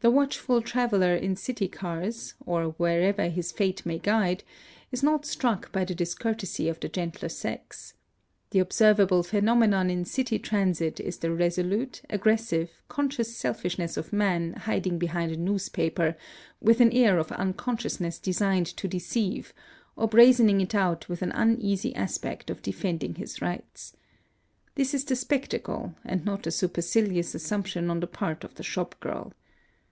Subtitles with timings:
[0.00, 4.44] The watchful traveller in city cars, or wherever his fate may guide,
[4.92, 7.94] is not struck by the discourtesy of the gentler sex.
[8.50, 14.98] The observable phenomenon in city transit is the resolute, aggressive, conscious selfishness of man hiding
[14.98, 16.18] behind a newspaper,
[16.60, 19.54] with an air of unconsciousness designed to deceive,
[19.96, 23.96] or brazening it out with an uneasy aspect of defending his rights.
[24.74, 29.00] This is the spectacle, and not a supercilious assumption on the part of the shop
[29.00, 29.32] girl.